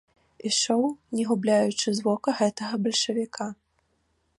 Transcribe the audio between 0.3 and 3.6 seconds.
Ішоў, не губляючы з вока гэтага бальшавіка.